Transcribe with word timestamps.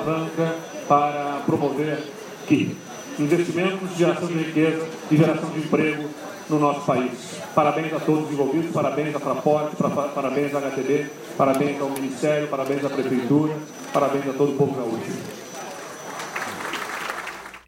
alavanca 0.00 0.56
para 0.88 1.42
promover 1.46 2.02
que 2.46 2.76
investimentos, 3.18 3.96
geração 3.96 4.28
de 4.28 4.34
riqueza 4.34 4.88
e 5.10 5.16
geração 5.16 5.50
de 5.50 5.58
emprego 5.58 6.08
no 6.48 6.58
nosso 6.58 6.84
país. 6.84 7.40
Parabéns 7.54 7.92
a 7.92 8.00
todos 8.00 8.26
os 8.26 8.32
envolvidos, 8.32 8.72
parabéns 8.72 9.14
à 9.14 9.20
Fraport, 9.20 9.72
parabéns 10.14 10.54
à 10.54 10.58
HTB, 10.58 11.10
parabéns 11.36 11.80
ao 11.80 11.90
Ministério, 11.90 12.48
parabéns 12.48 12.84
à 12.84 12.90
Prefeitura, 12.90 13.54
parabéns 13.92 14.28
a 14.28 14.32
todo 14.32 14.52
o 14.52 14.56
povo 14.56 14.74
gaúcho. 14.74 15.12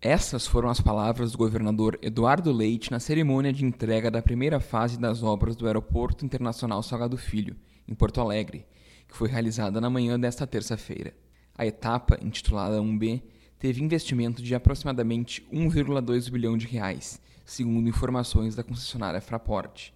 Essas 0.01 0.49
foram 0.49 0.69
as 0.69 0.81
palavras 0.81 1.31
do 1.31 1.39
governador 1.39 1.97
Eduardo 2.03 2.51
Leite 2.51 2.91
na 2.91 2.99
cerimônia 2.99 3.53
de 3.53 3.65
entrega 3.65 4.11
da 4.11 4.21
primeira 4.21 4.59
fase 4.59 4.99
das 4.99 5.23
obras 5.23 5.55
do 5.55 5.67
Aeroporto 5.67 6.25
Internacional 6.25 6.83
Salgado 6.83 7.17
Filho, 7.17 7.55
em 7.87 7.95
Porto 7.95 8.21
Alegre, 8.21 8.67
que 9.07 9.17
foi 9.17 9.29
realizada 9.29 9.81
na 9.81 9.89
manhã 9.89 10.19
desta 10.19 10.45
terça-feira. 10.45 11.15
A 11.55 11.67
etapa, 11.67 12.19
intitulada 12.23 12.79
1B, 12.79 13.23
teve 13.59 13.83
investimento 13.83 14.43
de 14.43 14.55
aproximadamente 14.55 15.47
1,2 15.53 16.31
bilhão 16.31 16.57
de 16.57 16.67
reais, 16.67 17.21
segundo 17.45 17.91
informações 17.91 18.55
da 18.55 18.63
concessionária 18.63 19.21
Fraport. 19.21 19.91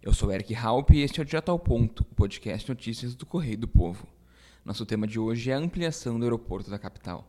Eu 0.00 0.14
sou 0.14 0.32
Eric 0.32 0.54
Halp 0.54 0.90
e 0.90 1.00
este 1.00 1.18
é 1.18 1.22
o 1.22 1.26
Direto 1.26 1.50
ao 1.50 1.58
Ponto, 1.58 2.00
o 2.02 2.14
podcast 2.14 2.68
Notícias 2.68 3.16
do 3.16 3.26
Correio 3.26 3.58
do 3.58 3.66
Povo. 3.66 4.06
Nosso 4.64 4.86
tema 4.86 5.04
de 5.04 5.18
hoje 5.18 5.50
é 5.50 5.54
a 5.54 5.58
ampliação 5.58 6.20
do 6.20 6.24
aeroporto 6.24 6.70
da 6.70 6.78
capital. 6.78 7.28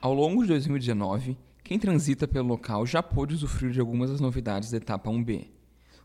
Ao 0.00 0.14
longo 0.14 0.40
de 0.40 0.48
2019, 0.48 1.36
quem 1.62 1.78
transita 1.78 2.26
pelo 2.26 2.48
local 2.48 2.86
já 2.86 3.02
pôde 3.02 3.34
usufruir 3.34 3.72
de 3.72 3.80
algumas 3.80 4.10
das 4.10 4.20
novidades 4.20 4.70
da 4.70 4.78
etapa 4.78 5.10
1B. 5.10 5.48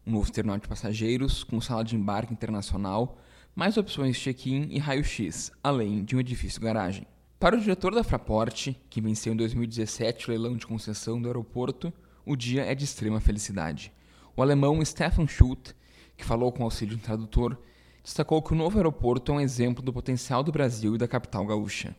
Um 0.06 0.12
novo 0.12 0.32
terminal 0.32 0.58
de 0.58 0.68
passageiros, 0.68 1.44
com 1.44 1.60
sala 1.62 1.84
de 1.84 1.96
embarque 1.96 2.34
internacional, 2.34 3.18
mais 3.56 3.78
opções 3.78 4.18
check-in 4.18 4.68
e 4.72 4.80
raio-x, 4.80 5.52
além 5.64 6.04
de 6.04 6.16
um 6.16 6.20
edifício 6.20 6.62
garagem. 6.62 7.06
Para 7.40 7.56
o 7.56 7.60
diretor 7.60 7.94
da 7.94 8.04
Fraport, 8.04 8.74
que 8.90 9.02
venceu 9.02 9.34
em 9.34 9.38
2017 9.38 10.28
o 10.28 10.32
leilão 10.32 10.58
de 10.58 10.68
concessão 10.68 11.22
do 11.22 11.28
aeroporto, 11.28 11.94
o 12.26 12.36
dia 12.36 12.64
é 12.64 12.76
de 12.76 12.84
extrema 12.84 13.20
felicidade. 13.20 13.92
O 14.36 14.42
alemão 14.42 14.84
Stefan 14.84 15.28
Schutt, 15.28 15.74
que 16.18 16.26
falou 16.26 16.52
com 16.52 16.64
auxílio 16.64 16.96
de 16.96 17.02
um 17.02 17.06
tradutor, 17.06 17.58
destacou 18.04 18.42
que 18.42 18.54
o 18.54 18.56
novo 18.56 18.78
aeroporto 18.78 19.32
é 19.32 19.36
um 19.36 19.40
exemplo 19.40 19.84
do 19.84 19.94
potencial 19.94 20.44
do 20.44 20.52
Brasil 20.52 20.96
e 20.96 20.98
da 20.98 21.08
capital 21.08 21.46
gaúcha. 21.46 21.96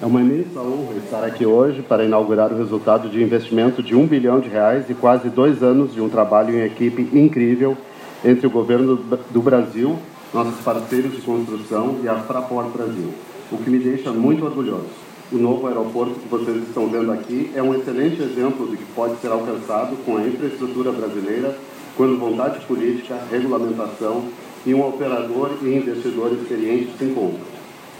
É 0.00 0.06
uma 0.06 0.20
imensa 0.20 0.60
honra 0.60 0.94
estar 0.96 1.24
aqui 1.24 1.44
hoje 1.44 1.82
para 1.82 2.04
inaugurar 2.04 2.52
o 2.52 2.56
resultado 2.56 3.08
de 3.08 3.22
investimento 3.22 3.82
de 3.82 3.94
um 3.94 4.06
bilhão 4.06 4.40
de 4.40 4.48
reais 4.48 4.88
e 4.88 4.94
quase 4.94 5.28
dois 5.28 5.62
anos 5.62 5.92
de 5.92 6.00
um 6.00 6.08
trabalho 6.08 6.54
em 6.56 6.64
equipe 6.64 7.08
incrível 7.12 7.76
entre 8.24 8.46
o 8.46 8.50
governo 8.50 8.96
do 8.96 9.42
Brasil, 9.42 9.98
nossos 10.32 10.60
parceiros 10.60 11.12
de 11.12 11.20
construção 11.20 11.98
e 12.02 12.08
a 12.08 12.14
Fraport 12.16 12.68
Brasil, 12.72 13.12
o 13.50 13.58
que 13.58 13.70
me 13.70 13.78
deixa 13.78 14.10
muito 14.12 14.44
orgulhoso. 14.44 14.88
O 15.30 15.36
novo 15.36 15.66
aeroporto 15.66 16.14
que 16.14 16.28
vocês 16.28 16.56
estão 16.62 16.88
vendo 16.88 17.12
aqui 17.12 17.50
é 17.54 17.62
um 17.62 17.74
excelente 17.74 18.20
exemplo 18.22 18.66
do 18.66 18.76
que 18.76 18.84
pode 18.94 19.20
ser 19.20 19.28
alcançado 19.28 19.96
com 20.04 20.16
a 20.16 20.26
infraestrutura 20.26 20.90
brasileira 20.90 21.56
quando 21.96 22.18
vontade 22.18 22.64
política, 22.66 23.18
regulamentação 23.30 24.24
e 24.66 24.74
um 24.74 24.86
operador 24.86 25.50
e 25.62 25.74
investidor 25.74 26.32
experiente 26.32 26.90
se 26.98 27.04
encontram. 27.04 27.51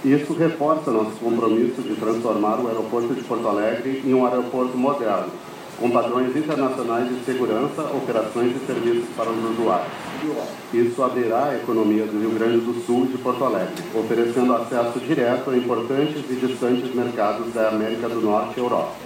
Isso 0.05 0.33
reforça 0.33 0.91
nosso 0.91 1.13
compromisso 1.13 1.81
de 1.81 1.95
transformar 1.95 2.59
o 2.59 2.67
aeroporto 2.67 3.15
de 3.15 3.23
Porto 3.23 3.47
Alegre 3.47 4.03
em 4.05 4.13
um 4.13 4.27
aeroporto 4.27 4.77
moderno, 4.77 5.31
com 5.79 5.89
padrões 5.93 6.35
internacionais 6.35 7.09
de 7.09 7.25
segurança, 7.25 7.83
operações 7.83 8.57
e 8.57 8.67
serviços 8.67 9.09
para 9.17 9.31
os 9.31 9.51
usuários. 9.53 9.93
Isso 10.75 11.01
abrirá 11.05 11.51
a 11.51 11.57
economia 11.57 12.05
do 12.05 12.19
Rio 12.19 12.33
Grande 12.33 12.65
do 12.65 12.85
Sul 12.85 13.05
e 13.05 13.13
de 13.13 13.19
Porto 13.19 13.45
Alegre, 13.45 13.81
oferecendo 13.95 14.53
acesso 14.55 14.99
direto 14.99 15.51
a 15.51 15.57
importantes 15.57 16.25
e 16.29 16.35
distantes 16.35 16.93
mercados 16.93 17.55
da 17.55 17.69
América 17.69 18.09
do 18.09 18.21
Norte 18.21 18.59
e 18.59 18.61
Europa. 18.61 18.97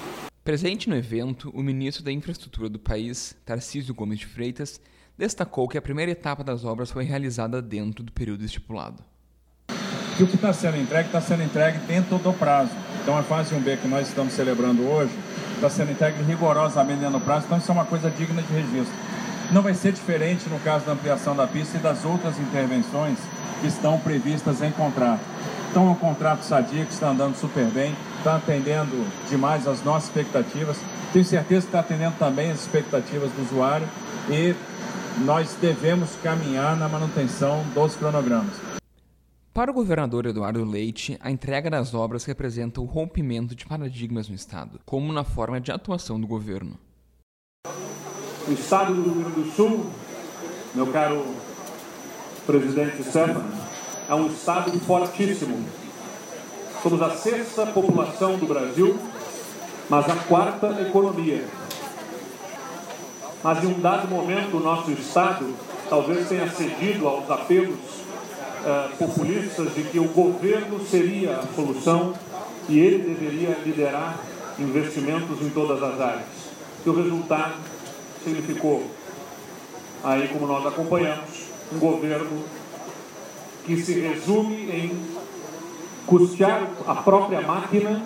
Presente 0.42 0.88
no 0.88 0.96
evento, 0.96 1.50
o 1.54 1.62
ministro 1.62 2.02
da 2.02 2.10
Infraestrutura 2.12 2.70
do 2.70 2.78
país, 2.78 3.36
Tarcísio 3.44 3.94
Gomes 3.94 4.20
de 4.20 4.26
Freitas, 4.26 4.80
destacou 5.18 5.68
que 5.68 5.76
a 5.76 5.82
primeira 5.82 6.12
etapa 6.12 6.42
das 6.42 6.64
obras 6.64 6.90
foi 6.90 7.04
realizada 7.04 7.60
dentro 7.60 8.02
do 8.02 8.12
período 8.12 8.46
estipulado 8.46 9.04
que 10.16 10.22
o 10.22 10.26
que 10.26 10.36
está 10.36 10.52
sendo 10.52 10.78
entregue 10.78 11.08
está 11.08 11.20
sendo 11.20 11.42
entregue 11.42 11.78
dentro 11.86 12.16
do 12.16 12.32
prazo. 12.32 12.70
Então 13.02 13.18
a 13.18 13.22
fase 13.22 13.54
1B 13.54 13.78
que 13.78 13.88
nós 13.88 14.08
estamos 14.08 14.32
celebrando 14.32 14.82
hoje 14.88 15.12
está 15.54 15.68
sendo 15.68 15.92
entregue 15.92 16.22
rigorosamente 16.22 17.00
dentro 17.00 17.18
do 17.18 17.24
prazo, 17.24 17.44
então 17.46 17.58
isso 17.58 17.70
é 17.70 17.74
uma 17.74 17.84
coisa 17.84 18.10
digna 18.10 18.42
de 18.42 18.52
registro. 18.52 18.94
Não 19.52 19.62
vai 19.62 19.74
ser 19.74 19.92
diferente 19.92 20.48
no 20.48 20.58
caso 20.60 20.86
da 20.86 20.92
ampliação 20.92 21.36
da 21.36 21.46
pista 21.46 21.76
e 21.76 21.80
das 21.80 22.04
outras 22.04 22.38
intervenções 22.38 23.18
que 23.60 23.66
estão 23.66 23.98
previstas 23.98 24.62
em 24.62 24.70
contrato. 24.70 25.20
Então 25.70 25.86
é 25.86 25.90
um 25.90 25.94
contrato 25.94 26.42
sadio 26.42 26.86
que 26.86 26.92
está 26.92 27.10
andando 27.10 27.36
super 27.36 27.66
bem, 27.66 27.94
está 28.18 28.36
atendendo 28.36 29.06
demais 29.28 29.68
as 29.68 29.84
nossas 29.84 30.08
expectativas. 30.08 30.78
Tenho 31.12 31.24
certeza 31.24 31.60
que 31.60 31.68
está 31.68 31.80
atendendo 31.80 32.14
também 32.18 32.50
as 32.50 32.60
expectativas 32.60 33.30
do 33.32 33.42
usuário 33.42 33.86
e 34.30 34.54
nós 35.18 35.54
devemos 35.60 36.10
caminhar 36.22 36.74
na 36.76 36.88
manutenção 36.88 37.62
dos 37.74 37.94
cronogramas. 37.94 38.65
Para 39.56 39.70
o 39.70 39.74
governador 39.74 40.26
Eduardo 40.26 40.62
Leite, 40.66 41.16
a 41.18 41.30
entrega 41.30 41.70
das 41.70 41.94
obras 41.94 42.26
representa 42.26 42.78
o 42.78 42.84
rompimento 42.84 43.54
de 43.54 43.64
paradigmas 43.64 44.28
no 44.28 44.34
Estado, 44.34 44.78
como 44.84 45.10
na 45.14 45.24
forma 45.24 45.58
de 45.58 45.72
atuação 45.72 46.20
do 46.20 46.26
governo. 46.26 46.78
O 48.46 48.52
Estado 48.52 48.92
do 48.92 49.02
Rio 49.02 49.14
Grande 49.14 49.40
do 49.40 49.50
Sul, 49.52 49.86
meu 50.74 50.88
caro 50.88 51.24
presidente 52.46 53.02
Stefano, 53.02 53.50
é 54.06 54.14
um 54.14 54.26
Estado 54.26 54.78
fortíssimo. 54.80 55.66
Somos 56.82 57.00
a 57.00 57.16
sexta 57.16 57.64
população 57.64 58.36
do 58.36 58.44
Brasil, 58.46 58.98
mas 59.88 60.06
a 60.06 60.16
quarta 60.16 60.82
economia. 60.82 61.48
Mas 63.42 63.64
em 63.64 63.68
um 63.68 63.80
dado 63.80 64.06
momento 64.06 64.58
o 64.58 64.60
nosso 64.60 64.90
Estado 64.92 65.54
talvez 65.88 66.28
tenha 66.28 66.46
cedido 66.50 67.08
aos 67.08 67.30
apelos 67.30 68.05
uh, 68.66 68.96
populistas 68.96 69.74
de 69.74 69.84
que 69.84 69.98
o 69.98 70.08
governo 70.08 70.84
seria 70.84 71.36
a 71.36 71.46
solução 71.54 72.12
e 72.68 72.78
ele 72.78 72.98
deveria 72.98 73.56
liderar 73.64 74.18
investimentos 74.58 75.40
em 75.40 75.50
todas 75.50 75.82
as 75.82 76.00
áreas. 76.00 76.26
E 76.84 76.88
o 76.88 76.94
resultado 76.94 77.54
significou, 78.24 78.84
aí 80.02 80.28
como 80.28 80.46
nós 80.46 80.66
acompanhamos, 80.66 81.46
um 81.72 81.78
governo 81.78 82.44
que 83.64 83.80
se 83.82 84.00
resume 84.00 84.70
em 84.70 84.92
custear 86.06 86.68
a 86.86 86.94
própria 86.94 87.40
máquina 87.40 88.02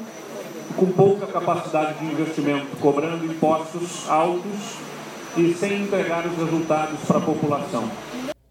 com 0.76 0.86
pouca 0.86 1.26
capacidade 1.26 1.98
de 1.98 2.06
investimento, 2.06 2.76
cobrando 2.80 3.24
impostos 3.26 4.08
altos 4.08 4.76
e 5.36 5.54
sem 5.54 5.82
entregar 5.82 6.26
os 6.26 6.36
resultados 6.36 6.98
para 7.06 7.18
a 7.18 7.20
população. 7.20 7.90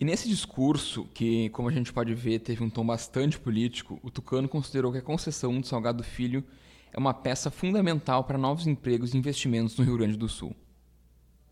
Nesse 0.09 0.27
discurso, 0.27 1.07
que, 1.13 1.49
como 1.49 1.69
a 1.69 1.71
gente 1.71 1.93
pode 1.93 2.15
ver, 2.15 2.39
teve 2.39 2.63
um 2.63 2.69
tom 2.69 2.83
bastante 2.83 3.37
político, 3.37 3.99
o 4.01 4.09
Tucano 4.09 4.49
considerou 4.49 4.91
que 4.91 4.97
a 4.97 5.03
concessão 5.03 5.61
do 5.61 5.67
Salgado 5.67 6.03
Filho 6.03 6.43
é 6.91 6.97
uma 6.97 7.13
peça 7.13 7.51
fundamental 7.51 8.23
para 8.23 8.35
novos 8.35 8.65
empregos 8.65 9.13
e 9.13 9.19
investimentos 9.19 9.77
no 9.77 9.85
Rio 9.85 9.97
Grande 9.97 10.17
do 10.17 10.27
Sul. 10.27 10.55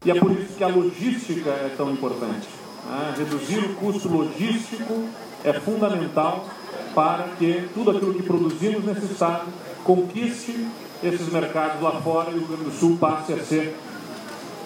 E 0.03 0.09
é 0.09 0.16
por 0.16 0.31
isso 0.31 0.57
que 0.57 0.63
a 0.63 0.69
logística 0.69 1.51
é 1.51 1.72
tão 1.78 1.91
importante. 1.94 2.47
Né? 2.88 3.13
Reduzir 3.19 3.59
o 3.59 3.75
custo 3.75 4.09
logístico 4.09 5.07
é 5.44 5.53
fundamental 5.53 6.50
para 6.95 7.28
que 7.38 7.69
tudo 7.75 7.91
aquilo 7.91 8.16
que 8.16 8.24
produzimos 8.24 8.84
nesse 8.84 9.06
estado 9.06 9.53
conquiste 9.84 10.68
esses 11.03 11.31
mercados 11.31 11.79
lá 11.79 12.01
fora 12.01 12.31
e 12.31 12.34
o 12.34 12.38
Rio 12.39 12.47
Grande 12.47 12.63
do 12.63 12.72
Sul 12.72 12.98
passe 12.98 13.33
a 13.33 13.44
ser 13.44 13.77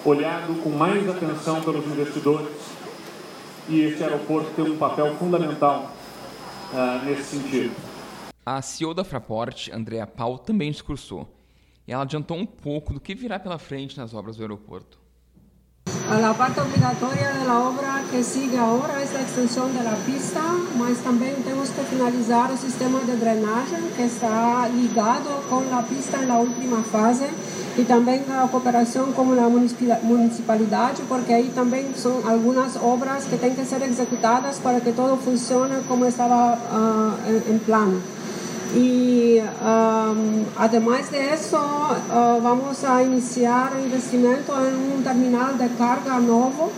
olhado 0.05 0.63
com 0.63 0.69
mais 0.69 1.09
atenção 1.09 1.61
pelos 1.61 1.85
investidores 1.87 2.80
e 3.67 3.81
esse 3.81 4.03
aeroporto 4.03 4.51
tem 4.51 4.65
um 4.65 4.77
papel 4.77 5.15
fundamental 5.15 5.91
uh, 6.73 7.05
nesse 7.05 7.37
sentido. 7.37 7.75
A 8.45 8.61
CEO 8.61 8.93
da 8.93 9.03
Fraport, 9.03 9.69
Andrea 9.71 10.07
Paul, 10.07 10.37
também 10.37 10.71
discursou. 10.71 11.27
E 11.87 11.93
ela 11.93 12.03
adiantou 12.03 12.37
um 12.37 12.45
pouco 12.45 12.93
do 12.93 12.99
que 12.99 13.13
virá 13.13 13.39
pela 13.39 13.57
frente 13.57 13.97
nas 13.97 14.13
obras 14.13 14.37
do 14.37 14.43
aeroporto. 14.43 14.99
A 15.85 16.33
parte 16.33 16.59
obrigatória 16.59 17.33
da 17.45 17.59
obra 17.59 18.03
que 18.09 18.23
sigue 18.23 18.57
agora 18.57 18.93
é 18.93 18.97
a 18.97 19.21
extensão 19.23 19.71
da 19.73 19.95
pista, 20.05 20.41
mas 20.75 20.99
também 20.99 21.33
temos 21.41 21.69
que 21.69 21.81
finalizar 21.83 22.51
o 22.51 22.57
sistema 22.57 22.99
de 22.99 23.15
drenagem 23.15 23.89
que 23.95 24.01
está 24.01 24.67
ligado 24.67 25.47
com 25.49 25.63
a 25.73 25.81
pista 25.83 26.17
na 26.25 26.37
última 26.37 26.83
fase 26.83 27.25
e 27.77 27.83
também 27.83 28.21
a 28.29 28.47
cooperação 28.47 29.11
com 29.13 29.21
a 29.21 29.49
municipalidade, 30.03 31.01
porque 31.07 31.33
aí 31.33 31.51
também 31.55 31.93
são 31.95 32.21
algumas 32.27 32.75
obras 32.75 33.23
que 33.25 33.37
têm 33.37 33.55
que 33.55 33.63
ser 33.65 33.81
executadas 33.81 34.59
para 34.59 34.81
que 34.81 34.91
todo 34.91 35.17
funcione 35.17 35.75
como 35.87 36.05
estava 36.05 36.57
uh, 36.57 37.29
em, 37.29 37.55
em 37.55 37.59
plano. 37.59 38.01
E, 38.73 39.41
um, 39.41 40.45
además 40.57 41.09
disso, 41.09 41.57
uh, 41.57 42.41
vamos 42.41 42.83
a 42.85 43.03
iniciar 43.03 43.73
o 43.75 43.85
investimento 43.85 44.51
em 44.51 44.97
um 44.97 45.03
terminal 45.03 45.53
de 45.53 45.67
carga 45.69 46.19
novo 46.19 46.71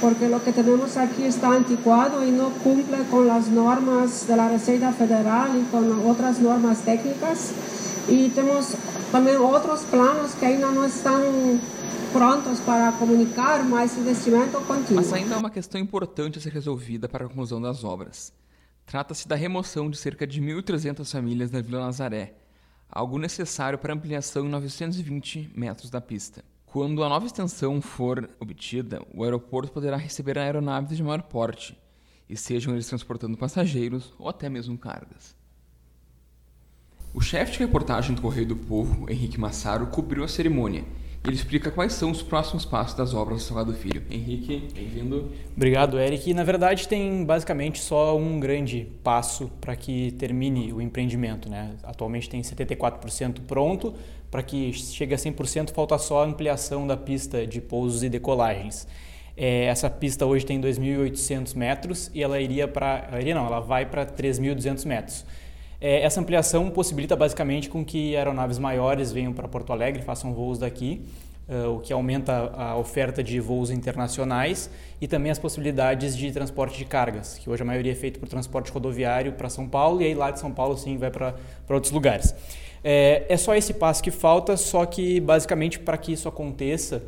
porque 0.00 0.28
lo 0.28 0.42
que 0.42 0.52
tenemos 0.52 0.96
aquí 0.96 1.24
está 1.24 1.48
anticuado 1.48 2.24
y 2.24 2.30
no 2.30 2.48
cumple 2.64 2.98
con 3.10 3.26
las 3.28 3.48
normas 3.48 4.26
de 4.26 4.36
la 4.36 4.48
Receita 4.48 4.92
Federal 4.92 5.50
y 5.54 5.62
con 5.70 6.08
otras 6.08 6.40
normas 6.40 6.78
técnicas. 6.78 7.50
Y 8.08 8.30
tenemos 8.30 8.74
también 9.10 9.38
otros 9.38 9.80
planos 9.82 10.34
que 10.34 10.46
ainda 10.46 10.70
não 10.70 10.86
estão 10.86 11.60
prontos 12.12 12.60
para 12.60 12.92
comunicar, 12.92 13.64
mas 13.64 13.96
investimento 13.96 14.60
continua. 14.62 15.02
Mas 15.02 15.12
ainda 15.12 15.36
há 15.36 15.38
uma 15.38 15.50
questão 15.50 15.80
importante 15.80 16.38
a 16.38 16.40
ser 16.40 16.52
resolvida 16.52 17.08
para 17.08 17.24
a 17.24 17.28
conclusão 17.28 17.60
das 17.60 17.84
obras. 17.84 18.32
Trata-se 18.86 19.28
da 19.28 19.36
remoção 19.36 19.88
de 19.88 19.96
cerca 19.96 20.26
de 20.26 20.40
1.300 20.40 21.10
famílias 21.10 21.50
da 21.50 21.60
Vila 21.60 21.80
Nazaré, 21.80 22.34
algo 22.88 23.18
necessário 23.18 23.78
para 23.78 23.94
ampliação 23.94 24.46
em 24.46 24.48
920 24.48 25.52
metros 25.54 25.90
da 25.90 26.00
pista. 26.00 26.44
Quando 26.66 27.02
a 27.02 27.08
nova 27.08 27.26
extensão 27.26 27.80
for 27.80 28.28
obtida, 28.38 29.02
o 29.12 29.24
aeroporto 29.24 29.72
poderá 29.72 29.96
receber 29.96 30.38
aeronaves 30.38 30.96
de 30.96 31.02
maior 31.02 31.22
porte, 31.22 31.76
e 32.28 32.36
sejam 32.36 32.74
eles 32.74 32.86
transportando 32.86 33.36
passageiros 33.36 34.14
ou 34.18 34.28
até 34.28 34.48
mesmo 34.48 34.78
cargas. 34.78 35.39
O 37.12 37.20
chefe 37.20 37.52
de 37.52 37.58
reportagem 37.58 38.14
do 38.14 38.22
Correio 38.22 38.46
do 38.46 38.56
Povo, 38.56 39.10
Henrique 39.10 39.38
Massaro, 39.38 39.88
cobriu 39.88 40.22
a 40.22 40.28
cerimônia. 40.28 40.84
Ele 41.24 41.34
explica 41.34 41.68
quais 41.68 41.92
são 41.92 42.12
os 42.12 42.22
próximos 42.22 42.64
passos 42.64 42.96
das 42.96 43.12
obras 43.12 43.38
do 43.38 43.42
Salgado 43.42 43.74
Filho. 43.74 44.00
Henrique, 44.08 44.68
bem-vindo. 44.72 45.32
Obrigado, 45.56 45.98
Eric. 45.98 46.32
Na 46.32 46.44
verdade, 46.44 46.86
tem 46.86 47.24
basicamente 47.24 47.80
só 47.80 48.16
um 48.16 48.38
grande 48.38 48.86
passo 49.02 49.50
para 49.60 49.74
que 49.74 50.12
termine 50.12 50.72
o 50.72 50.80
empreendimento. 50.80 51.48
Né? 51.50 51.72
Atualmente 51.82 52.30
tem 52.30 52.40
74% 52.40 53.40
pronto. 53.46 53.92
Para 54.30 54.44
que 54.44 54.72
chegue 54.72 55.12
a 55.12 55.18
100%, 55.18 55.72
falta 55.72 55.98
só 55.98 56.22
a 56.22 56.26
ampliação 56.26 56.86
da 56.86 56.96
pista 56.96 57.44
de 57.44 57.60
pousos 57.60 58.04
e 58.04 58.08
decolagens. 58.08 58.86
É, 59.36 59.64
essa 59.64 59.90
pista 59.90 60.24
hoje 60.24 60.46
tem 60.46 60.60
2.800 60.60 61.56
metros 61.56 62.08
e 62.14 62.22
ela 62.22 62.40
iria 62.40 62.68
para. 62.68 63.08
Iria 63.20 63.34
não, 63.34 63.46
ela 63.46 63.58
vai 63.58 63.84
para 63.84 64.06
3.200 64.06 64.86
metros. 64.86 65.24
É, 65.80 66.02
essa 66.02 66.20
ampliação 66.20 66.68
possibilita 66.70 67.16
basicamente 67.16 67.70
com 67.70 67.82
que 67.84 68.14
aeronaves 68.14 68.58
maiores 68.58 69.10
venham 69.10 69.32
para 69.32 69.48
Porto 69.48 69.72
Alegre, 69.72 70.02
façam 70.02 70.34
voos 70.34 70.58
daqui, 70.58 71.02
uh, 71.48 71.76
o 71.76 71.80
que 71.80 71.90
aumenta 71.90 72.52
a 72.54 72.76
oferta 72.76 73.24
de 73.24 73.40
voos 73.40 73.70
internacionais 73.70 74.70
e 75.00 75.08
também 75.08 75.32
as 75.32 75.38
possibilidades 75.38 76.14
de 76.16 76.30
transporte 76.30 76.76
de 76.76 76.84
cargas, 76.84 77.38
que 77.38 77.48
hoje 77.48 77.62
a 77.62 77.64
maioria 77.64 77.92
é 77.92 77.94
feito 77.94 78.20
por 78.20 78.28
transporte 78.28 78.70
rodoviário 78.70 79.32
para 79.32 79.48
São 79.48 79.66
Paulo 79.66 80.02
e 80.02 80.04
aí 80.04 80.14
lá 80.14 80.30
de 80.30 80.38
São 80.38 80.52
Paulo 80.52 80.76
sim 80.76 80.98
vai 80.98 81.10
para 81.10 81.34
outros 81.70 81.92
lugares. 81.92 82.34
É, 82.84 83.24
é 83.28 83.36
só 83.38 83.54
esse 83.54 83.72
passo 83.74 84.02
que 84.02 84.10
falta, 84.10 84.58
só 84.58 84.84
que 84.84 85.18
basicamente 85.18 85.78
para 85.78 85.96
que 85.96 86.12
isso 86.12 86.28
aconteça, 86.28 87.02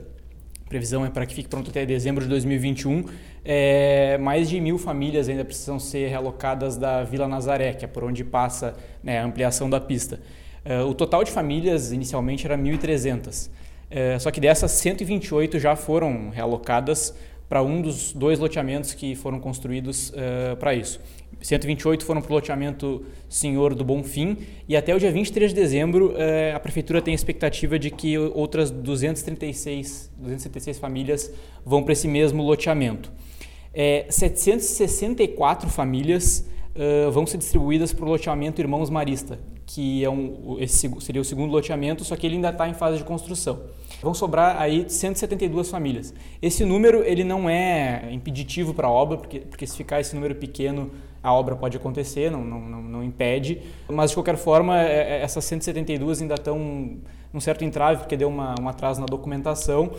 previsão 0.72 1.04
é 1.04 1.10
para 1.10 1.26
que 1.26 1.34
fique 1.34 1.50
pronto 1.50 1.68
até 1.68 1.84
dezembro 1.84 2.24
de 2.24 2.30
2021. 2.30 3.04
É, 3.44 4.16
mais 4.16 4.48
de 4.48 4.58
mil 4.58 4.78
famílias 4.78 5.28
ainda 5.28 5.44
precisam 5.44 5.78
ser 5.78 6.08
realocadas 6.08 6.78
da 6.78 7.04
Vila 7.04 7.28
Nazaré, 7.28 7.74
que 7.74 7.84
é 7.84 7.88
por 7.88 8.04
onde 8.04 8.24
passa 8.24 8.74
né, 9.02 9.20
a 9.20 9.24
ampliação 9.24 9.68
da 9.68 9.78
pista. 9.78 10.18
É, 10.64 10.80
o 10.80 10.94
total 10.94 11.24
de 11.24 11.30
famílias 11.30 11.92
inicialmente 11.92 12.46
era 12.46 12.56
1.300, 12.56 13.50
é, 13.90 14.18
só 14.18 14.30
que 14.30 14.40
dessas 14.40 14.70
128 14.70 15.58
já 15.58 15.76
foram 15.76 16.30
realocadas 16.30 17.14
para 17.52 17.62
um 17.62 17.82
dos 17.82 18.14
dois 18.14 18.38
loteamentos 18.38 18.94
que 18.94 19.14
foram 19.14 19.38
construídos 19.38 20.08
uh, 20.08 20.56
para 20.56 20.74
isso. 20.74 20.98
128 21.42 22.02
foram 22.02 22.22
para 22.22 22.30
o 22.30 22.34
loteamento 22.34 23.04
Senhor 23.28 23.74
do 23.74 23.84
Bonfim 23.84 24.38
e 24.66 24.74
até 24.74 24.94
o 24.94 24.98
dia 24.98 25.12
23 25.12 25.52
de 25.52 25.60
dezembro 25.60 26.12
uh, 26.12 26.56
a 26.56 26.58
prefeitura 26.58 27.02
tem 27.02 27.12
a 27.12 27.14
expectativa 27.14 27.78
de 27.78 27.90
que 27.90 28.16
outras 28.16 28.70
236, 28.70 30.10
236 30.16 30.78
famílias 30.78 31.30
vão 31.62 31.82
para 31.82 31.92
esse 31.92 32.08
mesmo 32.08 32.42
loteamento. 32.42 33.12
É, 33.74 34.06
764 34.08 35.68
famílias 35.68 36.48
uh, 36.76 37.10
vão 37.10 37.26
ser 37.26 37.38
distribuídas 37.38 37.92
para 37.92 38.04
o 38.04 38.08
loteamento 38.08 38.60
Irmãos 38.60 38.90
Marista, 38.90 39.38
que 39.66 40.04
é 40.04 40.10
um, 40.10 40.56
esse 40.58 40.90
seria 41.00 41.20
o 41.20 41.24
segundo 41.24 41.50
loteamento, 41.50 42.04
só 42.04 42.16
que 42.16 42.26
ele 42.26 42.36
ainda 42.36 42.50
está 42.50 42.68
em 42.68 42.74
fase 42.74 42.98
de 42.98 43.04
construção. 43.04 43.60
Vão 44.02 44.12
sobrar 44.14 44.60
aí 44.60 44.84
172 44.88 45.70
famílias. 45.70 46.12
Esse 46.40 46.64
número 46.64 47.04
ele 47.04 47.22
não 47.22 47.48
é 47.48 48.08
impeditivo 48.12 48.74
para 48.74 48.88
a 48.88 48.90
obra, 48.90 49.16
porque, 49.16 49.40
porque 49.40 49.66
se 49.66 49.76
ficar 49.76 50.00
esse 50.00 50.14
número 50.14 50.34
pequeno, 50.34 50.90
a 51.22 51.32
obra 51.32 51.54
pode 51.54 51.76
acontecer, 51.76 52.30
não, 52.30 52.44
não, 52.44 52.60
não 52.60 53.04
impede. 53.04 53.62
Mas, 53.88 54.10
de 54.10 54.16
qualquer 54.16 54.36
forma, 54.36 54.80
é, 54.82 55.20
é, 55.20 55.22
essas 55.22 55.44
172 55.44 56.20
ainda 56.20 56.34
estão 56.34 56.58
num 57.32 57.40
certo 57.40 57.64
entrave, 57.64 58.00
porque 58.00 58.16
deu 58.16 58.28
uma, 58.28 58.54
um 58.60 58.68
atraso 58.68 59.00
na 59.00 59.06
documentação. 59.06 59.92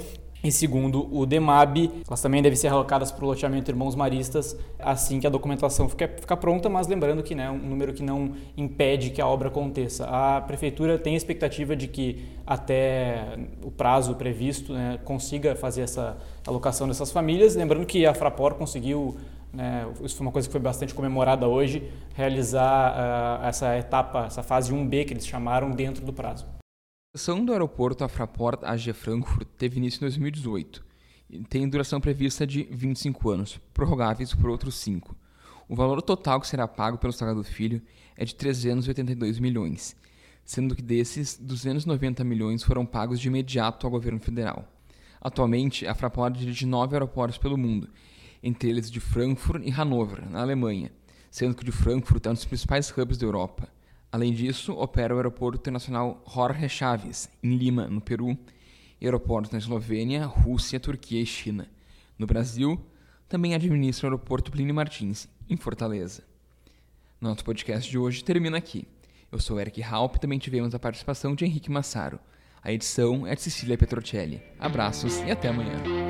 E 0.44 0.51
segundo 0.51 1.07
o 1.10 1.25
DEMAB, 1.25 1.90
elas 2.06 2.22
também 2.22 2.42
devem 2.42 2.57
ser 2.57 2.68
alocadas 2.68 3.13
para 3.13 3.24
o 3.24 3.28
loteamento 3.30 3.72
Irmãos 3.72 3.95
Maristas 3.95 4.57
assim 4.78 5.18
que 5.18 5.25
a 5.25 5.30
documentação 5.30 5.88
ficar, 5.88 6.10
ficar 6.10 6.36
pronta, 6.36 6.68
mas 6.68 6.86
lembrando 6.86 7.24
que 7.24 7.34
é 7.34 7.38
né, 7.38 7.50
um 7.50 7.57
número 7.57 7.94
que 7.94 8.04
não 8.04 8.34
impede 8.57 9.10
que 9.10 9.22
a 9.22 9.28
obra 9.28 9.48
aconteça. 9.48 10.06
A 10.06 10.42
Prefeitura 10.42 11.00
tem 11.00 11.13
a 11.13 11.18
expectativa 11.18 11.78
de 11.78 11.88
que 11.88 12.25
até 12.45 13.38
o 13.63 13.72
prazo 13.72 14.16
previsto 14.16 14.74
né, 14.74 15.00
consiga 15.06 15.56
fazer 15.56 15.84
essa 15.84 16.18
alocação 16.45 16.90
dessas 16.90 17.10
famílias. 17.10 17.56
Lembrando 17.56 17.86
que 17.86 18.06
a 18.06 18.13
Frapor 18.13 18.56
conseguiu 18.56 19.16
né, 19.54 19.88
isso 20.04 20.18
foi 20.18 20.25
uma 20.25 20.31
coisa 20.34 20.48
que 20.48 20.51
foi 20.51 20.60
bastante 20.60 20.94
comemorada 20.94 21.48
hoje, 21.48 21.90
realizar 22.16 23.40
uh, 23.42 23.45
essa 23.45 23.78
etapa, 23.78 24.25
essa 24.25 24.44
fase 24.44 24.74
1B 24.74 25.06
que 25.06 25.13
eles 25.13 25.25
chamaram 25.25 25.72
dentro 25.72 26.04
do 26.04 26.12
prazo. 26.12 26.45
A 27.13 27.15
concessão 27.15 27.45
do 27.45 27.51
aeroporto 27.51 28.04
Afraport 28.04 28.63
AG 28.63 28.92
Frankfurt 28.92 29.48
teve 29.56 29.77
início 29.77 29.98
em 29.98 30.00
2018 30.00 30.83
e 31.30 31.44
tem 31.44 31.69
duração 31.69 32.01
prevista 32.01 32.48
de 32.48 32.63
25 32.63 33.30
anos, 33.30 33.60
prorrogáveis 33.71 34.33
por 34.33 34.50
outros 34.50 34.74
5. 34.77 35.15
O 35.69 35.75
valor 35.75 36.01
total 36.01 36.42
que 36.42 36.48
será 36.48 36.68
pago 36.68 36.98
pelo 36.98 37.13
Sagrado 37.13 37.44
Filho 37.44 37.83
é 38.18 38.25
de 38.25 38.33
382 38.33 39.38
milhões, 39.38 39.95
sendo 40.44 40.75
que 40.75 40.81
desses, 40.81 41.38
290 41.38 42.24
milhões 42.24 42.63
foram 42.63 42.83
pagos 42.83 43.19
de 43.19 43.27
imediato 43.27 43.86
ao 43.86 43.92
governo 43.92 44.19
federal. 44.19 44.68
Atualmente, 45.21 45.86
a 45.86 45.94
Fraport 45.94 46.36
dirige 46.36 46.66
nove 46.66 46.95
aeroportos 46.95 47.38
pelo 47.38 47.59
mundo, 47.59 47.92
entre 48.42 48.71
eles 48.71 48.89
de 48.89 49.00
Frankfurt 49.00 49.62
e 49.63 49.69
Hannover, 49.69 50.27
na 50.31 50.42
Alemanha, 50.42 50.92
sendo 51.30 51.54
que 51.54 51.62
o 51.62 51.66
de 51.66 51.71
Frankfurt 51.71 52.25
é 52.25 52.31
um 52.31 52.33
dos 52.33 52.45
principais 52.45 52.89
hubs 52.89 53.19
da 53.19 53.27
Europa. 53.27 53.69
Além 54.13 54.31
disso, 54.31 54.74
opera 54.74 55.12
o 55.12 55.18
Aeroporto 55.18 55.57
Internacional 55.57 56.24
Jorge 56.31 56.69
Chaves, 56.69 57.27
em 57.42 57.57
Lima, 57.57 57.88
no 57.88 58.00
Peru, 58.00 58.38
e 59.01 59.06
aeroportos 59.07 59.50
na 59.50 59.57
Eslovênia, 59.57 60.28
Rússia, 60.28 60.80
Turquia 60.80 61.19
e 61.19 61.26
China. 61.26 61.68
No 62.16 62.28
Brasil, 62.28 62.80
também 63.28 63.56
administra 63.56 64.06
o 64.06 64.11
Aeroporto 64.11 64.52
Plínio 64.52 64.76
Martins, 64.76 65.28
em 65.49 65.57
Fortaleza. 65.57 66.21
Nosso 67.19 67.44
podcast 67.44 67.90
de 67.90 67.97
hoje 67.97 68.23
termina 68.23 68.56
aqui. 68.56 68.87
Eu 69.31 69.40
sou 69.40 69.59
Eric 69.59 69.81
Halp 69.81 70.18
e 70.18 70.19
também 70.19 70.37
tivemos 70.37 70.76
a 70.76 70.80
participação 70.80 71.33
de 71.33 71.45
Henrique 71.45 71.71
Massaro. 71.71 72.19
A 72.61 72.71
edição 72.71 73.26
é 73.26 73.33
de 73.33 73.42
Cecília 73.42 73.80
Petrocelli. 73.80 74.44
Abraços 74.59 75.18
e 75.21 75.31
até 75.31 75.47
amanhã. 75.47 76.03